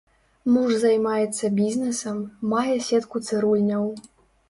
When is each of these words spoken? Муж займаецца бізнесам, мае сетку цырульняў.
Муж 0.53 0.71
займаецца 0.85 1.53
бізнесам, 1.61 2.25
мае 2.57 2.67
сетку 2.89 3.25
цырульняў. 3.29 3.91